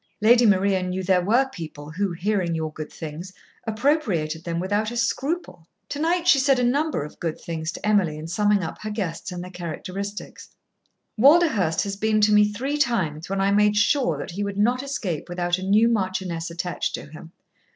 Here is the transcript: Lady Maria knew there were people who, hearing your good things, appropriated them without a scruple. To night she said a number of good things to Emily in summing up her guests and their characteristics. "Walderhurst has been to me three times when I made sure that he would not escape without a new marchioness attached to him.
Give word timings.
Lady 0.19 0.47
Maria 0.47 0.81
knew 0.81 1.03
there 1.03 1.21
were 1.21 1.47
people 1.53 1.91
who, 1.91 2.11
hearing 2.11 2.55
your 2.55 2.73
good 2.73 2.91
things, 2.91 3.31
appropriated 3.67 4.43
them 4.43 4.59
without 4.59 4.89
a 4.89 4.97
scruple. 4.97 5.67
To 5.89 5.99
night 5.99 6.27
she 6.27 6.39
said 6.39 6.57
a 6.57 6.63
number 6.63 7.03
of 7.03 7.19
good 7.19 7.39
things 7.39 7.71
to 7.73 7.85
Emily 7.85 8.17
in 8.17 8.25
summing 8.27 8.63
up 8.63 8.81
her 8.81 8.89
guests 8.89 9.31
and 9.31 9.43
their 9.43 9.51
characteristics. 9.51 10.55
"Walderhurst 11.19 11.83
has 11.83 11.97
been 11.97 12.19
to 12.21 12.33
me 12.33 12.51
three 12.51 12.77
times 12.77 13.29
when 13.29 13.39
I 13.41 13.51
made 13.51 13.75
sure 13.75 14.17
that 14.17 14.31
he 14.31 14.43
would 14.43 14.57
not 14.57 14.81
escape 14.81 15.29
without 15.29 15.59
a 15.59 15.63
new 15.63 15.87
marchioness 15.87 16.49
attached 16.49 16.95
to 16.95 17.05
him. 17.05 17.31